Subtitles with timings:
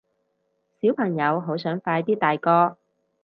[0.81, 2.79] 小朋友好想快啲大個